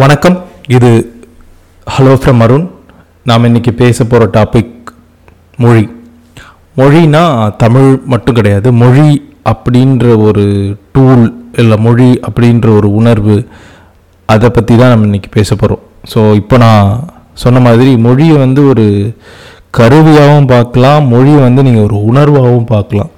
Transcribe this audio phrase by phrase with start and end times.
[0.00, 0.36] வணக்கம்.
[0.74, 0.90] இது
[1.86, 2.64] hello from Arun
[3.28, 4.90] நாம் இன்னைக்கு பேச போகிற டாபிக்
[5.62, 5.82] மொழி.
[6.78, 7.22] மொழினா
[7.62, 8.68] தமிழ் மட்டும் கிடையாது.
[8.82, 9.08] மொழி
[9.50, 10.44] அப்படின்ற ஒரு
[10.94, 11.24] டூல்
[11.62, 13.36] இல்லை மொழி அப்படின்ற ஒரு உணர்வு
[14.28, 15.82] அதை பற்றி தான் நம்ம இன்றைக்கி பேச போகிறோம்
[16.12, 16.86] ஸோ இப்போ நான்
[17.42, 18.86] சொன்ன மாதிரி மொழியை வந்து ஒரு
[19.80, 23.12] கருவியாகவும் பார்க்கலாம் மொழியை வந்து நீங்கள் ஒரு உணர்வாகவும் பார்க்கலாம்.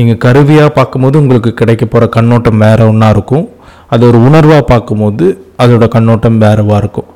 [0.00, 3.46] நீங்கள் கருவியாக பார்க்கும்போது உங்களுக்கு கிடைக்க போகிற கண்ணோட்டம் வேற ஒன்றா இருக்கும்.
[3.92, 5.26] அது ஒரு உணர்வாக பார்க்கும்போது
[5.62, 7.08] அதோட கண்ணோட்டம் வேறுவாக இருக்கும்.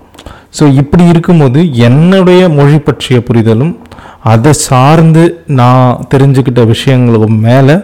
[0.57, 3.75] ஸோ இப்படி இருக்கும்போது என்னுடைய மொழி பற்றிய புரிதலும்
[4.33, 5.23] அதை சார்ந்து
[5.61, 7.77] நான் தெரிஞ்சுக்கிட்ட விஷயங்களுக்கும் மேலே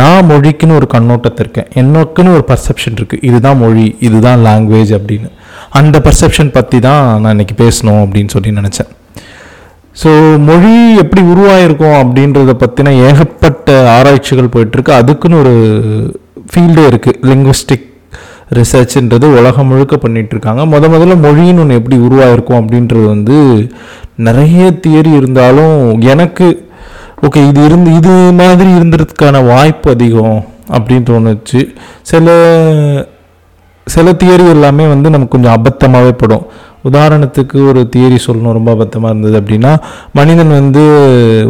[0.00, 1.70] நான் மொழிக்குன்னு ஒரு கண்ணோட்டத்தை இருக்கேன்.
[1.80, 5.28] எனக்குன்னு ஒரு பர்செப்ஷன் இருக்குது இதுதான் மொழி இதுதான் லாங்குவேஜ் அப்படின்னு.
[5.80, 8.90] அந்த பர்செப்ஷன் பற்றி தான் நான் இன்றைக்கி பேசணும் அப்படின்னு சொல்லி நினச்சேன்.
[10.00, 10.10] ஸோ
[10.48, 15.54] மொழி எப்படி உருவாயிருக்கும் அப்படின்றத பற்றின ஏகப்பட்ட ஆராய்ச்சிகள் போயிட்டுருக்கு அதுக்குன்னு ஒரு
[16.52, 17.88] ஃபீல்டே இருக்குது லிங்குவிஸ்டிக்
[18.52, 23.36] ரிசர்ச்ன்றது உலகம் முழுக்க பண்ணிட்டு இருக்காங்க முத முதல்ல மொழின்னு ஒன்று எப்படி உருவாயிருக்கும் அப்படின்றது வந்து
[24.16, 26.46] நிறைய தியரி இருந்தாலும் எனக்கு
[27.26, 31.60] ஓகே இது இருந்து இது மாதிரி இருந்ததுக்கான வாய்ப்பு அதிகம் அப்படின்னு தோணுச்சு.
[32.02, 32.26] சில
[33.86, 36.44] சில தியரி எல்லாமே வந்து நமக்கு கொஞ்சம் அபத்தமாகவே படும்.
[36.84, 39.72] உதாரணத்துக்கு ஒரு தியரி சொல்லணும் ரொம்ப அபத்தமாக இருந்தது அப்படின்னா
[40.12, 40.82] மனிதன் வந்து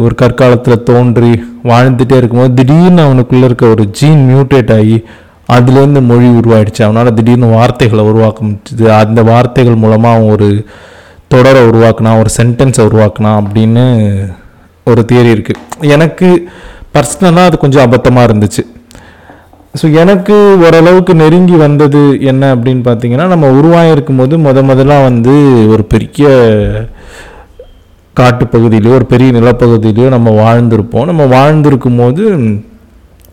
[0.03, 1.31] ஒரு கற்காலத்தில் தோன்றி
[1.63, 4.97] வாழ்ந்துட்டே இருக்கும்போது திடீர்னு அவனுக்குள்ளே இருக்க ஒரு ஜீன் மியூட்டேட் ஆகி
[5.49, 6.81] அதுலேருந்து மொழி உருவாயிடுச்சு.
[6.87, 10.47] அவனால் திடீர்னு வார்த்தைகளை உருவாக்க முடிச்சுது அந்த வார்த்தைகள் மூலமாக அவன் ஒரு
[11.33, 13.83] தொடரை உருவாக்கினா ஒரு சென்டென்ஸை உருவாக்கினா அப்படின்னு
[14.91, 16.29] ஒரு தியரி இருக்குது எனக்கு
[16.95, 18.63] பர்சனலாக அது கொஞ்சம் அபத்தமாக இருந்துச்சு.
[19.79, 25.33] ஸோ எனக்கு ஓரளவுக்கு நெருங்கி வந்தது என்ன அப்படின்னு பார்த்தீங்கன்னா நம்ம உருவாகிருக்கும் போது முத முதலாக வந்து
[25.73, 26.27] ஒரு பெரிய
[28.15, 31.07] காட்டுப்பகுதியிலையோ ஒரு பெரிய நிலப்பகுதியிலையோ நம்ம வாழ்ந்திருப்போம்.
[31.11, 32.23] நம்ம வாழ்ந்திருக்கும் போது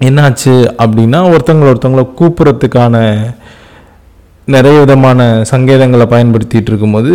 [0.05, 2.97] என்னாச்சு அப்படின்னா ஒருத்தங்களை ஒருத்தங்களை கூப்பிட்றதுக்கான
[4.45, 7.11] நிறைய விதமான சங்கேதங்களை பயன்படுத்திகிட்டு இருக்கும்போது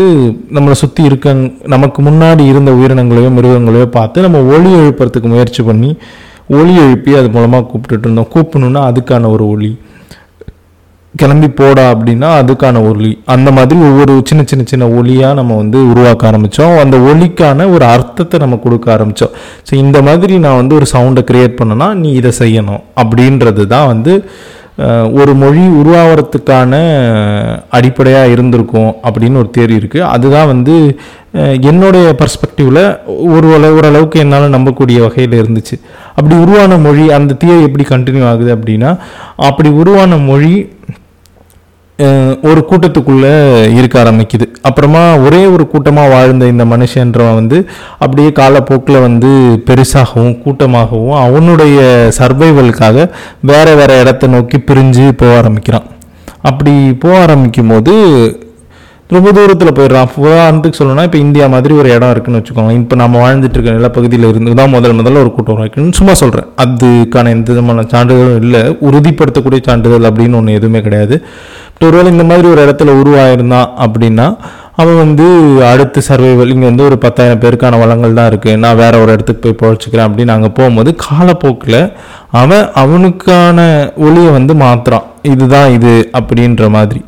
[0.54, 5.98] நம்மளை சுற்றி இருக்க நமக்கு முன்னாடி இருந்த உயிரினங்களையோ மிருகங்களையோ பார்த்து நம்ம ஒளி எழுப்புறதுக்கு முயற்சி பண்ணி
[6.48, 8.28] ஒளி எழுப்பி அது மூலமாக கூப்பிட்டுட்டு இருந்தோம்.
[8.34, 9.80] கூப்பிடணுன்னா அதுக்கான ஒரு ஒளி.
[11.22, 13.12] கிளம்பி போடா அப்படின்னா அதுக்கான ஒலி.
[13.34, 18.40] அந்த மாதிரி ஒவ்வொரு சின்ன சின்ன சின்ன ஒளியாக நம்ம வந்து உருவாக்க ஆரம்பித்தோம் அந்த ஒலிக்கான ஒரு அர்த்தத்தை
[18.44, 19.36] நம்ம கொடுக்க ஆரம்பித்தோம்
[19.70, 24.16] ஸோ இந்த மாதிரி நான் வந்து ஒரு சவுண்டை க்ரியேட் பண்ணனா நீ இதை செய்யணும் அப்படின்றது தான் வந்து
[25.20, 26.74] ஒரு மொழி உருவாகிறதுக்கான
[27.70, 30.76] அடிப்படையாக இருந்திருக்கும் அப்படின்னு ஒரு தேரி இருக்குது அதுதான் வந்து
[31.70, 32.82] என்னுடைய பர்ஸ்பெக்டிவில்
[33.36, 35.76] ஒரு ஓரளவுக்கு என்னால் நம்பக்கூடிய வகையில் இருந்துச்சு.
[36.18, 38.92] அப்படி உருவான மொழி அந்த தியரி எப்படி கண்டினியூ ஆகுது அப்படின்னா
[39.48, 40.54] அப்படி உருவான மொழி
[42.48, 43.34] ஒரு கூட்டத்துக்குள்ளே
[43.78, 44.46] இருக்க ஆரம்பிக்குது.
[44.62, 47.58] அப்புறமா ஒரே ஒரு கூட்டமாக வாழ்ந்த இந்த மனுஷன்றவன் வந்து
[47.98, 49.30] அப்படியே காலப்போக்கில் வந்து
[49.68, 51.78] பெருசாகவும் கூட்டமாகவும் அவனுடைய
[52.20, 53.10] சர்வைவலுக்காக
[53.52, 55.88] வேறு வேறு இடத்த நோக்கி பிரிஞ்சு போக ஆரம்பிக்கிறான்.
[56.42, 56.74] அப்படி
[57.04, 57.94] போக ஆரம்பிக்கும் போது
[59.14, 60.08] ரொம்ப தூரத்தில் போயிடுறான்.
[60.22, 64.56] உதாரணத்துக்கு சொல்லணும்னா இப்போ இந்தியா மாதிரி ஒரு இடம் இருக்குன்னு வச்சுக்கோங்க இப்போ நம்ம வாழ்ந்துட்டு இருக்க நிலப்பகுதியில் இருந்து
[64.60, 68.62] தான் முதல் முதல்ல ஒரு கூட்டம் இருக்குன்னு சும்மா சொல்கிறேன் அதுக்கான எந்த விதமான சான்றிதழும் இல்லை.
[68.88, 71.16] உறுதிப்படுத்தக்கூடிய சான்றிதழ் அப்படின்னு ஒன்று எதுவுமே கிடையாது.
[71.74, 74.28] இப்போ ஒருவேளை இந்த மாதிரி ஒரு இடத்துல உருவாயிருந்தான் அப்படின்னா
[74.82, 75.26] அவன் வந்து
[75.72, 79.60] அடுத்து சர்வைவல் இங்கே வந்து ஒரு பத்தாயிரம் பேருக்கான வளங்கள் தான் இருக்குது நான் வேற ஒரு இடத்துக்கு போய்
[79.62, 81.82] பழச்சிக்கிறேன் அப்படின்னு அங்கே போகும்போது காலப்போக்கில்
[82.42, 83.60] அவன் அவனுக்கான
[84.08, 87.02] ஒளியை வந்து மாற்றுறான் இதுதான் இது அப்படின்ற மாதிரி.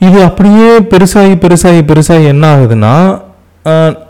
[0.00, 3.20] இது அப்படியே பெருசாகி பெருசாகி பெருசாகி என்ன ஆகுதுன்னா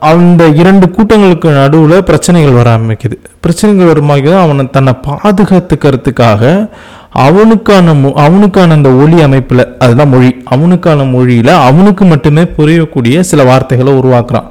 [0.00, 3.16] அந்த இரண்டு கூட்டங்களுக்கு நடுவில் பிரச்சனைகள் வர ஆரம்பிக்குது.
[3.40, 6.68] பிரச்சனைகள் வரும்போது அவனை தன்னை பாதுகாத்துக்கிறதுக்காக
[7.10, 13.92] அவனுக்கான மொ- அவனுக்கான அந்த ஒளி அமைப்பில் அதுதான் மொழி அவனுக்கான மொழியில் அவனுக்கு மட்டுமே புரியக்கூடிய சில வார்த்தைகளை
[13.92, 14.48] உருவாக்குறான்.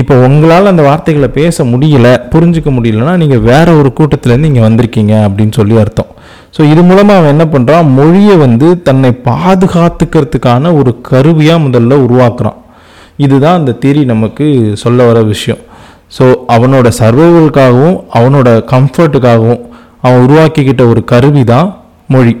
[0.00, 5.54] இப்போ உங்களால் அந்த வார்த்தைகளை பேச முடியல புரிஞ்சுக்க முடியலன்னா நீங்கள் வேற ஒரு கூட்டத்துலேருந்து இங்கே வந்திருக்கீங்க அப்படின்னு
[5.58, 6.10] சொல்லி அர்த்தம்.
[6.56, 12.58] ஸோ இது மூலமாக அவன் என்ன பண்ணுறான் மொழியை வந்து தன்னை பாதுகாத்துக்கிறதுக்கான ஒரு கருவியாக முதல்ல உருவாக்குறான்.
[13.24, 14.46] இதுதான் அந்த தியரி நமக்கு
[14.82, 15.60] சொல்ல வர விஷயம்.
[16.16, 16.24] ஸோ
[16.54, 19.62] அவனோட சர்வைவலுக்காகவும் அவனோட கம்ஃபர்ட்டுக்காகவும்
[20.06, 21.68] அவன் உருவாக்கிக்கிட்ட ஒரு கருவி தான்
[22.14, 22.34] மொழி.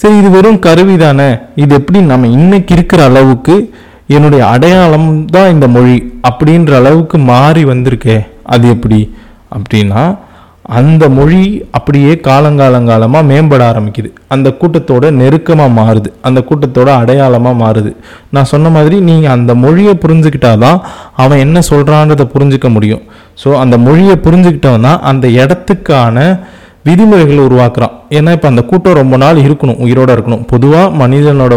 [0.00, 1.30] சரி இது வெறும் கருவி தானே
[1.62, 3.56] இது எப்படி நம்ம இன்னைக்கு இருக்கிற அளவுக்கு
[4.08, 5.96] என்னுடைய அடையாளம் தான் இந்த மொழி
[6.28, 8.16] அப்படின்ற அளவுக்கு மாறி வந்திருக்கே
[8.54, 9.00] அது எப்படி?
[9.56, 10.02] அப்படின்னா
[10.78, 14.10] அந்த மொழி அப்படியே காலங்காலங்காலமாக மேம்பட ஆரம்பிக்குது.
[14.28, 16.10] அந்த கூட்டத்தோட நெருக்கமாக மாறுது.
[16.22, 17.90] அந்த கூட்டத்தோட அடையாளமாக மாறுது.
[18.30, 20.78] நான் சொன்ன மாதிரி நீங்கள் அந்த மொழியை புரிஞ்சுக்கிட்டாதான்
[21.22, 23.02] அவன் என்ன சொல்கிறான்றதை புரிஞ்சிக்க முடியும்.
[23.44, 26.16] ஸோ அந்த மொழியை புரிஞ்சுக்கிட்டவன் தான் அந்த இடத்துக்கான
[26.82, 27.94] விதிமுறைகளை உருவாக்குறான்.
[28.08, 30.46] ஏன்னா இப்போ அந்த கூட்டம் ரொம்ப நாள் இருக்கணும் உயிரோட இருக்கணும்.
[30.46, 31.54] பொதுவாக மனிதனோட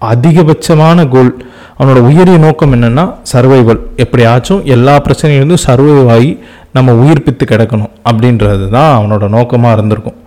[0.00, 1.32] அதிகபட்சமான கோல்
[1.78, 6.30] அவனோட உயரிய நோக்கம் என்னன்னா சர்வைவல் எப்படியாச்சும் எல்லா பிரச்சனையிலிருந்தும் சர்வைவ் ஆகி
[6.72, 10.18] நம்ம உயிர்ப்பித்து கிடக்கணும் அப்படின்றது தான் அவனோட நோக்கமாக இருந்திருக்கும்.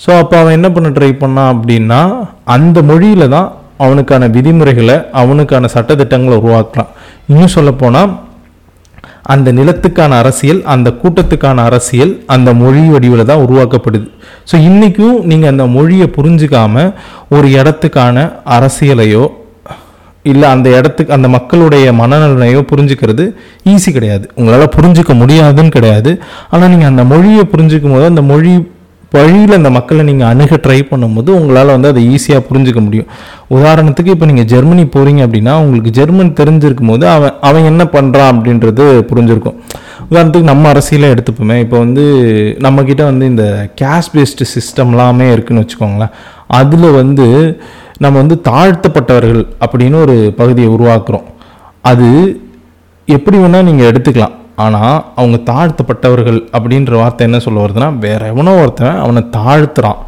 [0.00, 2.00] ஸோ அப்போ அவன் என்ன பண்ண ட்ரை பண்ணான் அப்படின்னா
[2.44, 6.90] அந்த மொழியில் தான் அவனுக்கான விதிமுறைகளை அவனுக்கான சட்டத்திட்டங்களை உருவாக்கலாம்
[7.26, 8.12] இன்னும் சொல்லப்போனால்
[9.32, 14.06] அந்த நிலத்துக்கான அரசியல் அந்த கூட்டத்துக்கான அரசியல் அந்த மொழி வடிவில் தான் உருவாக்கப்படுது.
[14.50, 16.84] ஸோ இன்றைக்கும் நீங்கள் அந்த மொழியை புரிஞ்சுக்காம
[17.36, 18.26] ஒரு இடத்துக்கான
[18.56, 19.24] அரசியலையோ
[20.32, 23.24] இல்லை அந்த இடத்துக்கு அந்த மக்களுடைய மனநலனையோ புரிஞ்சுக்கிறது
[23.72, 24.24] ஈஸி கிடையாது.
[24.38, 26.12] உங்களால் புரிஞ்சுக்க முடியாதுன்னு கிடையாது.
[26.52, 28.52] ஆனால் நீங்கள் அந்த மொழியை புரிஞ்சுக்கும் போது அந்த மொழி
[29.14, 33.08] வழியில் அந்த மக்களை நீங்கள் அணுக ட்ரை பண்ணும்போது உங்களால் வந்து அதை ஈஸியாக புரிஞ்சுக்க முடியும்.
[33.56, 38.84] உதாரணத்துக்கு இப்போ நீங்கள் ஜெர்மனி போகிறீங்க அப்படின்னா உங்களுக்கு ஜெர்மன் தெரிஞ்சிருக்கும் போது அவன் அவன் என்ன பண்ணுறான் அப்படின்றது
[39.10, 39.58] புரிஞ்சிருக்கும்.
[40.10, 42.04] உதாரணத்துக்கு நம்ம அரசியலை எடுத்துப்போமே இப்போ வந்து
[42.66, 43.44] நம்மக்கிட்ட வந்து இந்த
[43.80, 46.14] கேஷ் பேஸ்டு சிஸ்டம்லாமே இருக்குன்னு வச்சுக்கோங்களேன்.
[46.60, 47.26] அதில் வந்து
[48.04, 51.28] நம்ம வந்து தாழ்த்தப்பட்டவர்கள் அப்படின்னு ஒரு பகுதியை உருவாக்குறோம்.
[51.90, 52.08] அது
[53.16, 54.34] எப்படி வேணால் நீங்கள் எடுத்துக்கலாம்.
[54.64, 60.00] ஆனால் அவங்க தாழ்த்தப்பட்டவர்கள் அப்படின்ற வார்த்தை என்ன சொல்ல வருதுன்னா வேற எவனோ ஒருத்தன் அவனை தாழ்த்துறான்.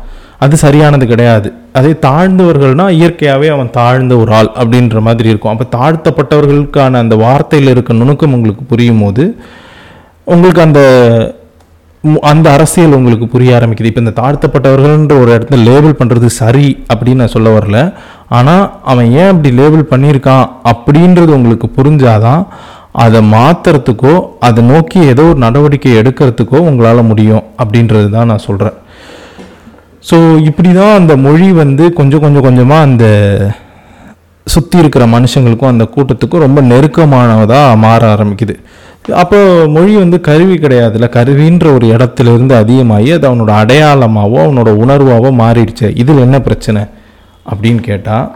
[0.45, 1.49] அது சரியானது கிடையாது.
[1.79, 5.53] அதே தாழ்ந்தவர்கள்னா இயற்கையாகவே அவன் தாழ்ந்த ஒரு ஆள் அப்படின்ற மாதிரி இருக்கும்.
[5.55, 9.27] அப்போ தாழ்த்தப்பட்டவர்களுக்கான அந்த வார்த்தையில் இருக்க நுணுக்கம் உங்களுக்கு புரியும் போது
[10.35, 10.81] உங்களுக்கு அந்த
[12.31, 13.91] அந்த அரசியல் உங்களுக்கு புரிய ஆரம்பிக்குது.
[13.91, 17.79] இப்போ இந்த தாழ்த்தப்பட்டவர்கள்ன்ற ஒரு இடத்துல லேபிள் பண்ணுறது சரி அப்படின்னு நான் சொல்ல வரல.
[18.39, 22.43] ஆனால் அவன் ஏன் அப்படி லேபிள் பண்ணியிருக்கான் அப்படின்றது உங்களுக்கு புரிஞ்சாதான்
[23.05, 28.77] அதை மாற்றுறதுக்கோ அதை நோக்கி ஏதோ ஒரு நடவடிக்கை எடுக்கிறதுக்கோ உங்களால் முடியும் அப்படின்றது தான் நான் சொல்கிறேன்
[30.09, 30.17] ஸோ
[30.49, 33.07] இப்படி தான் அந்த மொழி வந்து கொஞ்சம் கொஞ்சம் கொஞ்சமாக அந்த
[34.47, 38.55] சுற்றி இருக்கிற மனுஷங்களுக்கும் அந்த கூட்டத்துக்கும் ரொம்ப நெருக்கமானதாக மாற ஆரம்பிக்குது.
[39.23, 39.39] அப்போ
[39.77, 41.09] மொழி வந்து கருவி கிடையாதுல்ல.
[41.17, 45.89] கருவின்ற ஒரு இடத்துல இருந்து அதிகமாகி அது அவனோட அடையாளமாகவோ அவனோட உணர்வாகவோ மாறிடுச்சு.
[46.03, 46.83] இதில் என்ன பிரச்சனை?
[47.47, 48.27] அப்படின்னு கேட்டால்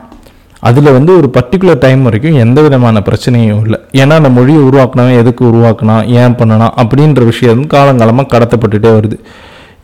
[0.69, 3.79] அதில் வந்து ஒரு பர்டிகுலர் டைம் வரைக்கும் எந்த விதமான பிரச்சனையும் இல்லை.
[4.01, 9.19] ஏன்னா அந்த மொழியை உருவாக்கினவன் எதுக்கு உருவாக்கினா ஏன் பண்ணனா அப்படின்ற விஷயம் வந்து காலங்காலமாக கடத்தப்பட்டுட்டே வருது.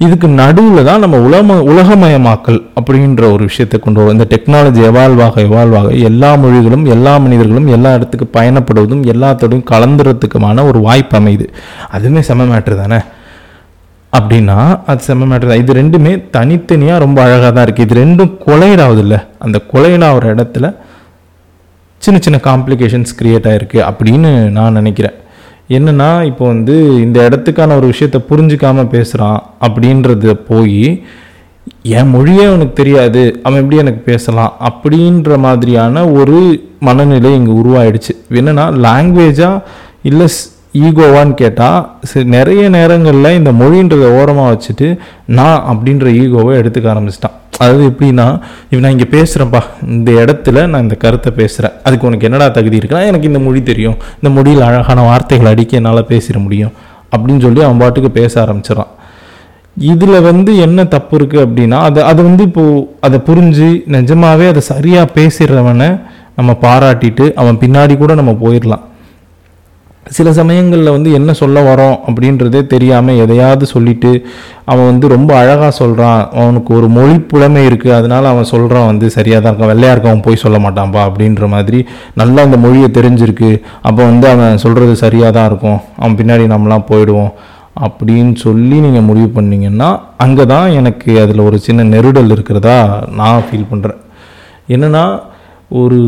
[0.05, 4.17] இதுக்கு நடுவில் தான் நம்ம உலக உலகமயமாக்கல் அப்படின்ற ஒரு விஷயத்தை கொண்டு வரும்.
[4.17, 10.67] இந்த டெக்னாலஜி எவால்வ் ஆக எவால்வ் ஆக எல்லா மொழிகளும் எல்லா மனிதர்களும் எல்லா இடத்துக்கு பயணப்படுவதும் எல்லாத்தோடையும் கலந்துறதுக்குமான
[10.70, 11.46] ஒரு வாய்ப்பு அமையுது.
[11.96, 12.99] அதுவுமே செம மேட்ரு தானே?
[14.16, 14.58] அப்படின்னா
[14.90, 15.62] அது செம்ம மேட்டர் தான்.
[15.62, 20.68] இது ரெண்டுமே தனித்தனியாக ரொம்ப அழகாக தான் இருக்குது இது ரெண்டும் கொலைட் இல்லை அந்த கொலைட் ஆகிற இடத்துல
[22.02, 25.16] சின்ன சின்ன காம்ப்ளிகேஷன்ஸ் க்ரியேட் ஆகிருக்கு அப்படின்னு நான் நினைக்கிறேன்.
[25.76, 26.74] என்னென்னா இப்போ வந்து
[27.04, 30.82] இந்த இடத்துக்கான ஒரு விஷயத்த புரிஞ்சுக்காம பேசுகிறான் அப்படின்றத போய்
[31.98, 36.38] என் மொழியே அவனுக்கு தெரியாது அவன் எப்படி எனக்கு பேசலாம் அப்படின்ற மாதிரியான ஒரு
[36.88, 38.12] மனநிலை இங்கே உருவாயிடுச்சு.
[38.40, 39.62] என்னென்னா லாங்குவேஜாக
[40.10, 40.26] இல்லை
[40.84, 41.81] ஈகோவான்னு கேட்டால்
[42.37, 44.88] நிறைய நேரங்களில் இந்த மொழின்றதை ஓரமாக வச்சுட்டு
[45.38, 47.37] நான் அப்படின்ற ஈகோவை எடுத்துக்க ஆரம்பிச்சிட்டான்.
[47.61, 48.26] அதாவது எப்படின்னா
[48.70, 49.61] இப்போ நான் இங்கே பேசுகிறேன்ப்பா
[49.96, 53.96] இந்த இடத்துல நான் இந்த கருத்தை பேசுகிறேன் அதுக்கு உனக்கு என்னடா தகுதி இருக்குன்னா எனக்கு இந்த மொழி தெரியும்.
[54.19, 56.75] இந்த மொழியில் அழகான வார்த்தைகள் அடிக்க என்னால் பேசிட முடியும்.
[57.12, 58.93] அப்படின்னு சொல்லி அவன் பாட்டுக்கு பேச ஆரம்பிச்சிடான்
[59.93, 65.12] இதில் வந்து என்ன தப்பு இருக்குது அப்படின்னா அதை அது வந்து இப்போது அதை புரிஞ்சு நிஜமாவே அதை சரியாக
[65.17, 65.88] பேசிடுறவனை
[66.38, 68.84] நம்ம பாராட்டிட்டு அவன் பின்னாடி கூட நம்ம போயிடலாம்.
[70.14, 74.11] சில சமயங்களில் வந்து என்ன சொல்ல வரோம் அப்படின்றதே தெரியாமல் எதையாவது சொல்லிட்டு
[74.64, 79.41] அவன் வந்து ரொம்ப அழகாக சொல்கிறான் அவனுக்கு ஒரு மொழி புலமை இருக்குது அதனால் அவன் சொல்கிறான் வந்து சரியாக
[79.41, 79.73] தான் இருக்கான்.
[79.73, 81.03] வெள்ளையாக இருக்க அவன் போய் சொல்ல மாட்டான்பா.
[81.08, 81.81] அப்படின்ற மாதிரி
[82.14, 83.50] நல்லா அந்த மொழியை தெரிஞ்சிருக்கு.
[83.82, 85.79] அப்போ வந்து அவன் சொல்கிறது சரியாக தான் இருக்கும்.
[85.97, 87.32] அவன் பின்னாடி நம்மலாம் போயிடுவோம்.
[87.87, 92.76] அப்படின்னு சொல்லி நீங்கள் முடிவு பண்ணிங்கன்னா அங்கே தான் எனக்கு அதில் ஒரு சின்ன நெருடல் இருக்கிறதா
[93.20, 94.00] நான் ஃபீல் பண்ணுறேன்
[94.75, 95.03] என்னென்னா
[95.70, 95.98] ஒரு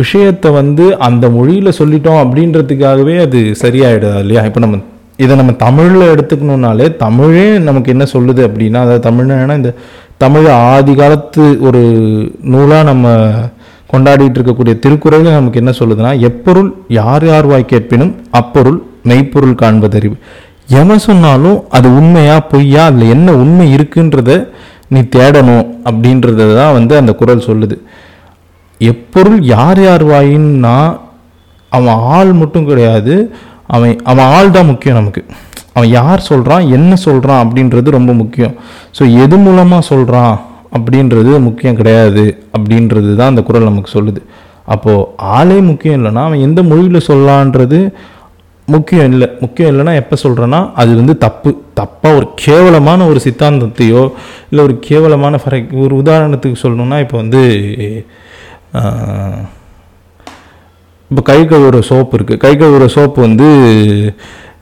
[0.00, 4.44] விஷயத்தை வந்து அந்த மொழியில் சொல்லிட்டோம் அப்படின்றதுக்காகவே அது சரியாயிடுதா இல்லையா?
[4.48, 4.78] இப்போ நம்ம
[5.18, 9.72] இதை நம்ம தமிழில் எடுத்துக்கணுன்னாலே தமிழே நமக்கு என்ன சொல்லுது அப்படின்னா அதாவது தமிழ்னா இந்த
[10.16, 11.82] தமிழ் ஆதி காலத்து ஒரு
[12.52, 13.06] நூலாக நம்ம
[13.90, 18.78] கொண்டாடிட்டு இருக்கக்கூடிய திருக்குறள் நமக்கு என்ன சொல்லுதுன்னா எப்பொருள் யார் யார் வாய் கேட்பினும் அப்பொருள்
[19.10, 20.16] மெய்ப்பொருள் காண்பதறிவு.
[20.80, 24.32] எவன் சொன்னாலும் அது உண்மையா பொய்யா அதில் என்ன உண்மை இருக்குன்றத
[24.88, 27.76] நீ தேடணும் அப்படின்றத தான் வந்து அந்த குறள் சொல்லுது.
[28.90, 30.76] எப்பொருள் யார் யார் வாயின்னா
[31.72, 33.14] அவன் ஆள் மட்டும் கிடையாது
[33.74, 35.22] அவன் அவன் ஆள் தான் முக்கியம் நமக்கு.
[35.74, 38.54] அவன் யார் சொல்கிறான் என்ன சொல்கிறான் அப்படின்றது ரொம்ப முக்கியம்.
[38.96, 40.34] ஸோ எது மூலமாக சொல்கிறான்
[40.76, 42.24] அப்படின்றது முக்கியம் கிடையாது
[42.56, 44.20] அப்படின்றது தான் அந்த குறள் நமக்கு சொல்லுது.
[44.74, 47.78] அப்போது ஆளே முக்கியம் இல்லைன்னா அவன் எந்த மொழியில் சொல்லலான்றது
[48.68, 49.28] முக்கியம் இல்லை.
[49.44, 51.50] முக்கியம் இல்லைன்னா எப்போ சொல்கிறேன்னா அது வந்து தப்பு.
[51.80, 54.02] தப்பாக ஒரு கேவலமான ஒரு சித்தாந்தத்தையோ
[54.50, 57.42] இல்லை ஒரு கேவலமான ஃபார் ஒரு உதாரணத்துக்கு சொல்லணுன்னா இப்போ வந்து
[61.10, 63.48] இப்போ கை கழுவுற சோப்பு இருக்குது கை கழுவுற சோப்பு வந்து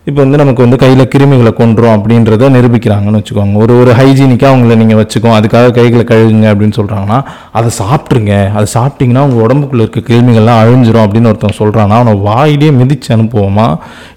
[0.08, 3.56] இப்போ வந்து நமக்கு வந்து கையில் கிருமிகளை கொண்டுரும் அப்படின்றத நிரூபிக்கிறாங்கன்னு வச்சுக்கோங்க.
[3.62, 7.18] ஒரு ஒரு ஹைஜீனிக்காக அவங்கள நீங்கள் வச்சுக்கோ அதுக்காக கைகளை கழுகுங்க அப்படின்னு சொல்கிறாங்கன்னா
[7.58, 13.10] அதை சாப்பிட்ருங்க அதை சாப்பிட்டிங்கன்னா உங்கள் உடம்புக்குள்ள இருக்க கிருமிகள்லாம் அழிஞ்சிரும் அப்படின்னு ஒருத்தன் சொல்கிறான்னா அவனை வாயிலே மிதிச்சு
[13.16, 13.66] அனுப்புவோமா?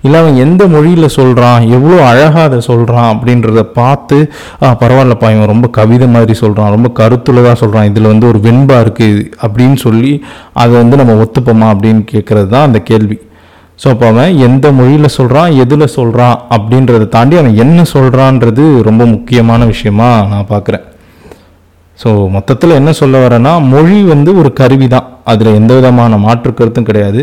[0.05, 4.19] இல்லை அவன் எந்த மொழியில் சொல்கிறான் எவ்வளோ அழகாக அதை சொல்கிறான் அப்படின்றத பார்த்து
[4.83, 9.79] பரவாயில்லப்பா இவன் ரொம்ப கவிதை மாதிரி சொல்கிறான் ரொம்ப கருத்துள்ளதாக சொல்கிறான் இதில் வந்து ஒரு வெண்பா இருக்குது அப்படின்னு
[9.85, 10.13] சொல்லி
[10.63, 13.19] அதை வந்து நம்ம ஒத்துப்போமா அப்படின்னு கேட்குறது தான் அந்த கேள்வி.
[13.79, 19.65] ஸோ அப்போ அவன் எந்த மொழியில் சொல்கிறான் எதில் சொல்கிறான் அப்படின்றத தாண்டி அவன் என்ன சொல்கிறான்றது ரொம்ப முக்கியமான
[19.71, 20.83] விஷயமா நான் பார்க்குறேன்.
[21.99, 25.07] ஸோ மொத்தத்தில் என்ன சொல்ல வரேன்னா மொழி வந்து ஒரு கருவி தான்.
[25.31, 27.21] அதில் எந்த விதமான மாற்று கருத்தும் கிடையாது.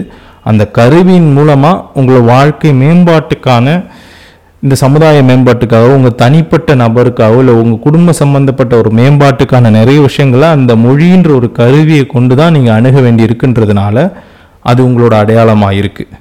[0.51, 3.67] அந்த கருவியின் மூலமாக உங்களை வாழ்க்கை மேம்பாட்டுக்கான
[4.63, 10.73] இந்த சமுதாய மேம்பாட்டுக்காகவோ உங்கள் தனிப்பட்ட நபருக்காகவோ இல்லை உங்கள் குடும்ப சம்பந்தப்பட்ட ஒரு மேம்பாட்டுக்கான நிறைய விஷயங்களை அந்த
[10.87, 14.07] மொழின்ற ஒரு கருவியை கொண்டு தான் நீங்கள் அணுக வேண்டி இருக்குன்றதுனால
[14.71, 16.19] அது உங்களோட அடையாளமாக இருக்குது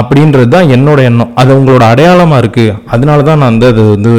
[0.00, 1.30] அப்படின்றது தான் என்னோட எண்ணம்.
[1.40, 4.12] அது உங்களோட அடையாளமாக இருக்குது அதனால தான் நான் வந்து அது வந்து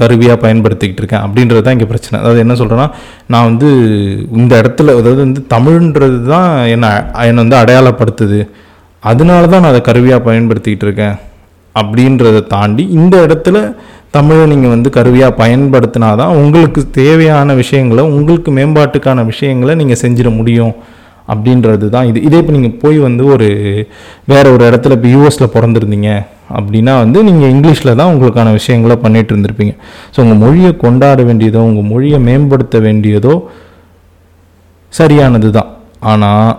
[0.00, 1.24] கருவியாக பயன்படுத்திக்கிட்டு இருக்கேன்.
[1.26, 2.16] அப்படின்றது தான் இங்கே பிரச்சனை.
[2.22, 2.88] அதாவது என்ன சொல்கிறேன்னா
[3.34, 3.68] நான் வந்து
[4.40, 6.90] இந்த இடத்துல அதாவது வந்து தமிழ்ன்றது தான் என்னை
[7.28, 8.40] என்னை வந்து அடையாளப்படுத்துது.
[9.02, 11.16] அதனால தான் நான் அதை கருவியாக பயன்படுத்திக்கிட்டு இருக்கேன்.
[11.80, 13.56] அப்படின்றத தாண்டி இந்த இடத்துல
[14.16, 20.72] தமிழை நீங்கள் வந்து கருவியாக பயன்படுத்தினா தான் உங்களுக்கு தேவையான விஷயங்களை உங்களுக்கு மேம்பாட்டுக்கான விஷயங்களை நீங்கள் செஞ்சிட முடியும்.
[21.28, 22.18] அப்படின்றது தான் இது.
[22.28, 23.48] இதே இப்போ நீங்கள் போய் வந்து ஒரு
[24.32, 26.10] வேற ஒரு இடத்துல இப்போ யூஎஸில் பிறந்திருந்தீங்க
[26.50, 29.72] அப்படின்னா வந்து நீங்கள் இங்கிலீஷில் தான் உங்களுக்கான விஷயங்களை பண்ணிகிட்டு இருந்திருப்பீங்க.
[30.14, 33.34] ஸோ உங்கள் மொழியை கொண்டாட வேண்டியதோ உங்கள் மொழியை மேம்படுத்த வேண்டியதோ
[34.92, 35.70] சரியானது தான்
[36.02, 36.52] ஆனால்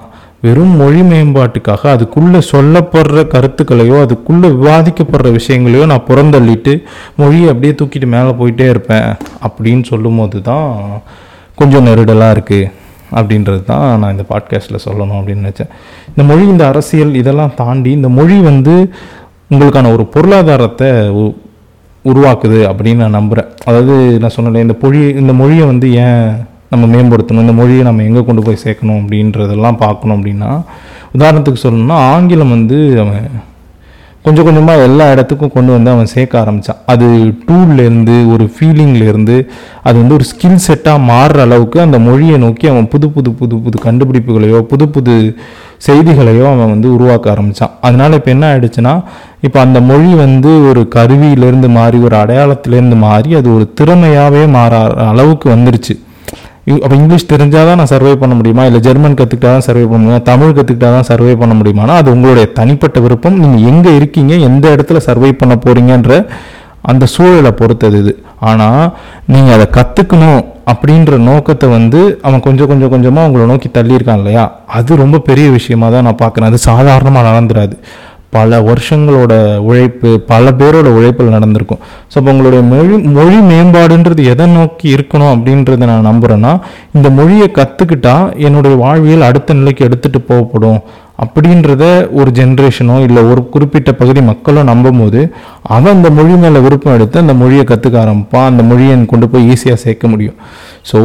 [0.46, 6.74] வெறும் மொழி மேம்பாட்டுக்காக அதுக்குள்ளே சொல்லப்படுற கருத்துக்களையோ அதுக்குள்ளே விவாதிக்கப்படுற விஷயங்களையோ நான் புறந்தள்ளிட்டு
[7.16, 9.08] மொழியை அப்படியே தூக்கிட்டு மேலே போயிட்டே இருப்பேன்
[9.48, 10.68] அப்படின்னு சொல்லும் போது தான்
[11.58, 12.68] கொஞ்சம் நெருடலாக இருக்குது
[13.12, 15.70] அப்படின்றது தான் நான் இந்த பாட்காஸ்ட்டில் சொல்லணும் அப்படின்னு நினச்சேன்.
[16.08, 18.92] இந்த மொழி இந்த அரசியல் இதெல்லாம் தாண்டி இந்த மொழி வந்து
[19.52, 21.36] உங்களுக்கான ஒரு பொருளாதாரத்தை உ-
[22.06, 27.40] உருவாக்குது அப்படின்னு நான் நம்புகிறேன் அதாவது நான் சொன்னேன் இந்த மொழி இந்த மொழியை வந்து ஏன் நம்ம மேம்படுத்தணும்?
[27.40, 30.62] இந்த மொழியை நம்ம எங்கே கொண்டு போய் சேர்க்கணும் அப்படின்றதெல்லாம் பார்க்கணும் அப்படின்னா
[31.18, 33.30] உதாரணத்துக்கு சொல்லணும்னா ஆங்கிலம் வந்து அவன்
[34.28, 37.06] கொஞ்சம் கொஞ்சமாக எல்லா இடத்துக்கும் கொண்டு வந்து அவன் சேர்க்க ஆரம்பித்தான் அது
[37.48, 39.38] டூல்லேருந்து ஒரு ஃபீலிங்லேருந்து
[39.84, 43.78] அது வந்து ஒரு ஸ்கில் செட்டாக மாறுற அளவுக்கு அந்த மொழியை நோக்கி அவன் புது புது புது புது
[43.86, 45.16] கண்டுபிடிப்புகளையோ புது புது
[45.80, 48.94] செய்திகளையோ அவன் வந்து உருவாக்க ஆரம்பித்தான் அதனால் இப்போ என்ன ஆயிடுச்சுன்னா
[49.42, 54.74] இப்போ அந்த மொழி வந்து ஒரு கருவியிலேருந்து மாறி ஒரு அடையாளத்திலேருந்து மாறி அது ஒரு திறமையாகவே மாற
[55.10, 55.96] அளவுக்கு வந்துருச்சு.
[56.86, 58.64] அப்போ இங்கிலீஷ் தெரிஞ்சால் தான் நான் சர்வே பண்ண முடியுமா?
[58.70, 60.24] இல்லை ஜெர்மன் கற்றுக்கிட்டா தான் சர்வே பண்ண முடியுமா?
[60.32, 63.38] தமிழ் கற்றுக்கிட்டா தான் சர்வே பண்ண முடியுமானா அது உங்களுடைய தனிப்பட்ட விருப்பம்.
[63.44, 64.34] நீங்கள் எங்கே இருக்கீங்க?
[64.50, 66.16] எந்த இடத்துல சர்வே பண்ண போகிறீங்கன்ற
[66.92, 68.12] அந்த சூழலை பொறுத்தது இது.
[68.50, 68.84] ஆனால்
[69.34, 74.44] நீங்கள் அதை கற்றுக்கணும் அப்படின்ற நோக்கத்தை வந்து அவன் கொஞ்சம் கொஞ்சம் கொஞ்சமாக உங்களை நோக்கி தள்ளியிருக்கான் இல்லையா?
[74.78, 76.50] அது ரொம்ப பெரிய விஷயமா தான் நான் பார்க்குறேன்.
[76.52, 77.76] அது சாதாரணமாக நடந்துடாது
[78.38, 79.34] பல வருஷங்களோட
[79.70, 81.82] உழைப்பு பல பேரோட உழைப்பில் நடந்திருக்கும்.
[82.12, 86.54] ஸோ அப்போ உங்களுடைய மொழி மொழி மேம்பாடுன்றது எதை நோக்கி இருக்கணும் அப்படின்றத நான் நம்புகிறேன்னா
[86.98, 88.16] இந்த மொழியை கற்றுக்கிட்டா
[88.48, 90.80] என்னுடைய வாழ்வியல் அடுத்த நிலைக்கு எடுத்துகிட்டு போகப்படும்
[91.24, 91.84] அப்படின்றத
[92.20, 95.22] ஒரு ஜென்ரேஷனோ இல்லை ஒரு குறிப்பிட்ட பகுதி மக்களோ நம்பும்போது
[95.76, 98.50] அவன் அந்த மொழி மேலே விருப்பம் எடுத்து அந்த மொழியை கற்றுக்க ஆரம்பிப்பான்.
[98.52, 100.38] அந்த மொழியை கொண்டு போய் ஈஸியாக சேர்க்க முடியும்.
[100.92, 101.00] ஸோ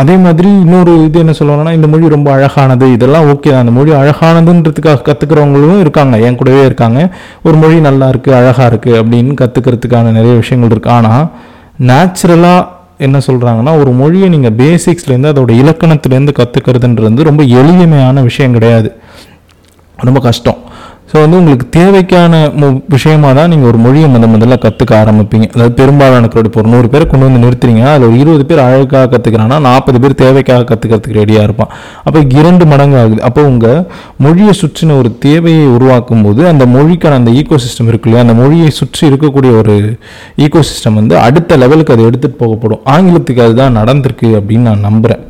[0.00, 5.04] அதே மாதிரி இன்னொரு இது என்ன சொல்லணும்னா இந்த மொழி ரொம்ப அழகானது இதெல்லாம் ஓகே அந்த மொழி அழகானதுன்றதுக்காக
[5.08, 6.16] கற்றுக்கிறவங்களும் இருக்காங்க.
[6.26, 7.00] என் கூடவே இருக்காங்க.
[7.46, 11.26] ஒரு மொழி நல்லா இருக்குது அழகாக இருக்குது அப்படின்னு கற்றுக்கிறதுக்கான நிறைய விஷயங்கள் இருக்குது ஆனால்
[11.90, 12.60] நேச்சுரலாக
[13.06, 18.88] என்ன சொல்கிறாங்கன்னா ஒரு மொழியை நீங்கள் பேசிக்ஸ்லேருந்து அதோட இலக்கணத்துலேருந்து கற்றுக்கிறதுன்றது ரொம்ப எளிமையான விஷயம் கிடையாது.
[20.08, 20.58] ரொம்ப கஷ்டம்.
[21.10, 25.46] ஸோ வந்து உங்களுக்கு தேவைக்கான மு விஷயமா தான் நீங்கள் ஒரு மொழியை முத முதல்ல கற்றுக்க ஆரம்பிப்பீங்க.
[25.54, 29.08] அதாவது பெரும்பாலான crowd இப்போ ஒரு நூறு பேரை கொண்டு வந்து நிறுத்துறீங்கன்னா அதில் ஒரு இருபது பேர் அழகாக
[29.14, 31.70] கற்றுக்கிறான்னா நாற்பது பேர் தேவைக்காக கற்றுக்கிறதுக்கு ரெடியாக இருப்பான்.
[32.06, 33.20] அப்போ இரண்டு மடங்கு ஆகுது.
[33.28, 33.80] அப்போ உங்கள்
[34.26, 38.24] மொழியை சுற்றின ஒரு தேவையை உருவாக்கும் போது அந்த மொழிக்கான அந்த ஈகோ சிஸ்டம் இருக்கு இல்லையா?
[38.26, 39.74] அந்த மொழியை சுற்றி இருக்கக்கூடிய ஒரு
[40.46, 42.82] ஈகோ சிஸ்டம் வந்து அடுத்த லெவலுக்கு அது எடுத்துகிட்டு போகப்படும்.
[42.94, 45.24] ஆங்கிலத்துக்கு அதுதான் நடந்திருக்கு அப்படின்னு நான் நம்புகிறேன்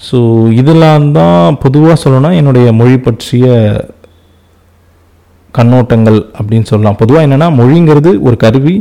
[0.00, 0.18] ஸோ
[0.60, 3.48] இதெல்லாம் தான் பொதுவாக சொல்லணும்னா என்னுடைய மொழி பற்றிய
[5.58, 6.98] கண்ணோட்டங்கள் அப்படின்னு சொல்லலாம்.
[7.00, 8.74] பொதுவாக என்னென்னா மொழிங்கிறது ஒரு கருவி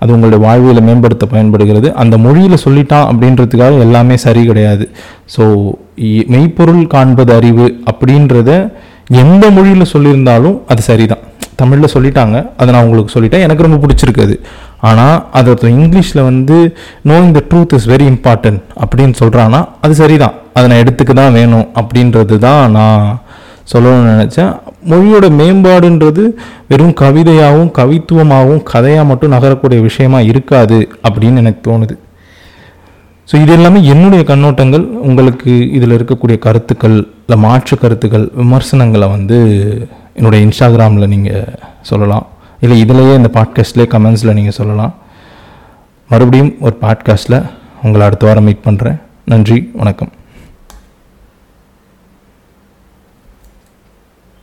[0.00, 1.88] அது உங்களுடைய வாழ்வியலை மேம்படுத்த பயன்படுகிறது.
[2.02, 4.84] அந்த மொழியில் சொல்லிட்டான் அப்படின்றதுக்காக எல்லாமே சரி கிடையாது.
[5.36, 5.44] ஸோ
[6.34, 8.50] மெய்ப்பொருள் காண்பது அறிவு அப்படின்றத
[9.22, 11.24] எந்த மொழியில் சொல்லியிருந்தாலும் அது சரிதான்.
[11.60, 13.44] தமிழில் சொல்லிட்டாங்க அதை நான் உங்களுக்கு சொல்லிட்டேன்.
[13.46, 14.36] எனக்கு ரொம்ப பிடிச்சிருக்கு அது.
[14.88, 16.58] ஆனால் அதை இங்கிலீஷில் வந்து
[17.10, 20.36] knowing the truth is very important அப்படின்னு சொல்கிறான்னா அது சரிதான்.
[20.56, 23.02] அதை நான் எடுத்துக்க தான் வேணும் அப்படின்றது தான் நான்
[23.72, 24.52] சொல்லணும்னு நினச்சேன்.
[24.90, 26.22] மொழியோட மேம்பாடுன்றது
[26.70, 31.96] வெறும் கவிதையாகவும் கவித்துவமாகவும் கதையாக மட்டும் நகரக்கூடிய விஷயமா இருக்காது அப்படின்னு எனக்கு தோணுது.
[33.28, 34.84] ஸோ இது எல்லாமே என்னுடைய கண்ணோட்டங்கள்.
[35.08, 39.38] உங்களுக்கு இதில் இருக்கக்கூடிய கருத்துக்கள் இல்லை மாற்று கருத்துக்கள் விமர்சனங்களை வந்து
[40.18, 41.58] என்னுடைய இன்ஸ்டாகிராமில் நீங்கள்
[41.90, 42.26] சொல்லலாம்.
[42.60, 44.94] இல்லை இதிலேயே இந்த பாட்காஸ்ட்லேயே கமெண்ட்ஸில் நீங்கள் சொல்லலாம்.
[46.10, 47.42] மறுபடியும் ஒரு பாட்காஸ்ட்டில்
[47.82, 50.12] உங்களை அடுத்த வாரம் மீட் பண்ணுறேன் நன்றி வணக்கம்.